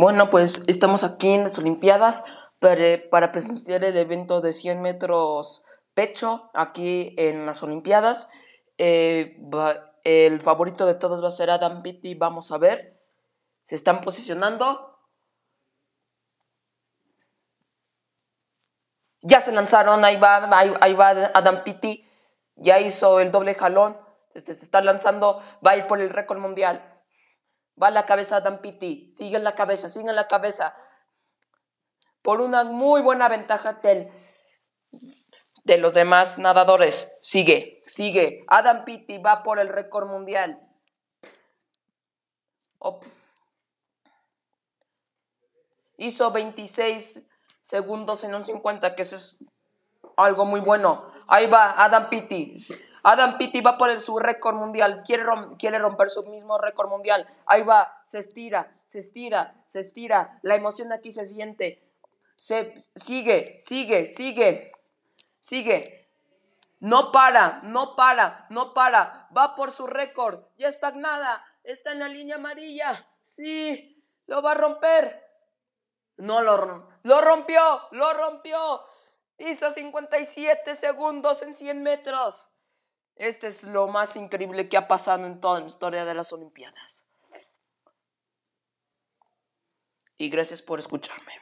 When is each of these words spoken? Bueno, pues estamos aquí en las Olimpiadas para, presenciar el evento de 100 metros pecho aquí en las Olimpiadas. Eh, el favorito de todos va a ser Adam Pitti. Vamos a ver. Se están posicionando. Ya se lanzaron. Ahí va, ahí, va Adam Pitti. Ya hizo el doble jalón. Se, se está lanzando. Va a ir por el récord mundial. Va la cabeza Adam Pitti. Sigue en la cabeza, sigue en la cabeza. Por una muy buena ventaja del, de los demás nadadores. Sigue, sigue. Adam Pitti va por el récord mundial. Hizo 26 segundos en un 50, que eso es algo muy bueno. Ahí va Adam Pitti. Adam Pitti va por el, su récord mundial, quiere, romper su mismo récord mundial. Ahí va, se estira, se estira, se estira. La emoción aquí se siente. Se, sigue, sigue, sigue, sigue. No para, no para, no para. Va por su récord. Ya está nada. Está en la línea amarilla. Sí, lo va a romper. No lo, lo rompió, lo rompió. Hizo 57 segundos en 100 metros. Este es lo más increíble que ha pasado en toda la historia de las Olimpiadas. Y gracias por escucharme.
Bueno, 0.00 0.30
pues 0.30 0.62
estamos 0.66 1.04
aquí 1.04 1.28
en 1.28 1.42
las 1.42 1.58
Olimpiadas 1.58 2.24
para, 2.58 3.32
presenciar 3.32 3.84
el 3.84 3.94
evento 3.98 4.40
de 4.40 4.54
100 4.54 4.80
metros 4.80 5.62
pecho 5.92 6.48
aquí 6.54 7.14
en 7.18 7.44
las 7.44 7.62
Olimpiadas. 7.62 8.30
Eh, 8.78 9.36
el 10.04 10.40
favorito 10.40 10.86
de 10.86 10.94
todos 10.94 11.22
va 11.22 11.28
a 11.28 11.32
ser 11.32 11.50
Adam 11.50 11.82
Pitti. 11.82 12.14
Vamos 12.14 12.50
a 12.50 12.56
ver. 12.56 12.98
Se 13.64 13.74
están 13.74 14.00
posicionando. 14.00 14.96
Ya 19.20 19.42
se 19.42 19.52
lanzaron. 19.52 20.02
Ahí 20.02 20.16
va, 20.16 20.48
ahí, 20.80 20.94
va 20.94 21.10
Adam 21.34 21.62
Pitti. 21.62 22.08
Ya 22.56 22.80
hizo 22.80 23.20
el 23.20 23.30
doble 23.30 23.54
jalón. 23.54 23.98
Se, 24.32 24.40
se 24.40 24.52
está 24.64 24.80
lanzando. 24.80 25.42
Va 25.62 25.72
a 25.72 25.76
ir 25.76 25.86
por 25.86 26.00
el 26.00 26.08
récord 26.08 26.38
mundial. 26.38 26.89
Va 27.80 27.90
la 27.90 28.06
cabeza 28.06 28.36
Adam 28.36 28.60
Pitti. 28.60 29.12
Sigue 29.16 29.36
en 29.36 29.44
la 29.44 29.54
cabeza, 29.54 29.88
sigue 29.88 30.08
en 30.08 30.16
la 30.16 30.28
cabeza. 30.28 30.74
Por 32.22 32.40
una 32.40 32.64
muy 32.64 33.00
buena 33.00 33.28
ventaja 33.28 33.74
del, 33.74 34.10
de 35.64 35.78
los 35.78 35.94
demás 35.94 36.38
nadadores. 36.38 37.10
Sigue, 37.22 37.82
sigue. 37.86 38.44
Adam 38.48 38.84
Pitti 38.84 39.18
va 39.18 39.42
por 39.42 39.58
el 39.58 39.68
récord 39.68 40.08
mundial. 40.08 40.60
Hizo 45.96 46.30
26 46.30 47.26
segundos 47.62 48.24
en 48.24 48.34
un 48.34 48.44
50, 48.44 48.96
que 48.96 49.02
eso 49.02 49.16
es 49.16 49.38
algo 50.16 50.44
muy 50.44 50.60
bueno. 50.60 51.12
Ahí 51.28 51.46
va 51.46 51.82
Adam 51.82 52.08
Pitti. 52.08 52.56
Adam 53.02 53.38
Pitti 53.38 53.60
va 53.60 53.78
por 53.78 53.90
el, 53.90 54.00
su 54.00 54.18
récord 54.18 54.56
mundial, 54.56 55.02
quiere, 55.06 55.78
romper 55.78 56.10
su 56.10 56.22
mismo 56.24 56.58
récord 56.58 56.88
mundial. 56.88 57.26
Ahí 57.46 57.62
va, 57.62 58.02
se 58.06 58.18
estira, 58.18 58.72
se 58.86 59.00
estira, 59.00 59.54
se 59.66 59.80
estira. 59.80 60.38
La 60.42 60.56
emoción 60.56 60.92
aquí 60.92 61.12
se 61.12 61.26
siente. 61.26 61.82
Se, 62.36 62.74
sigue, 62.96 63.60
sigue, 63.62 64.06
sigue, 64.06 64.72
sigue. 65.40 66.08
No 66.80 67.12
para, 67.12 67.60
no 67.62 67.94
para, 67.94 68.46
no 68.48 68.72
para. 68.72 69.28
Va 69.36 69.54
por 69.54 69.70
su 69.70 69.86
récord. 69.86 70.40
Ya 70.56 70.68
está 70.68 70.92
nada. 70.92 71.44
Está 71.62 71.92
en 71.92 72.00
la 72.00 72.08
línea 72.08 72.36
amarilla. 72.36 73.06
Sí, 73.22 74.02
lo 74.26 74.40
va 74.40 74.52
a 74.52 74.54
romper. 74.54 75.26
No 76.16 76.42
lo, 76.42 76.88
lo 77.02 77.20
rompió, 77.20 77.82
lo 77.92 78.12
rompió. 78.14 78.82
Hizo 79.38 79.70
57 79.70 80.74
segundos 80.76 81.42
en 81.42 81.54
100 81.54 81.82
metros. 81.82 82.50
Este 83.20 83.48
es 83.48 83.64
lo 83.64 83.86
más 83.86 84.16
increíble 84.16 84.70
que 84.70 84.78
ha 84.78 84.88
pasado 84.88 85.26
en 85.26 85.42
toda 85.42 85.60
la 85.60 85.66
historia 85.66 86.06
de 86.06 86.14
las 86.14 86.32
Olimpiadas. 86.32 87.04
Y 90.16 90.30
gracias 90.30 90.62
por 90.62 90.78
escucharme. 90.78 91.34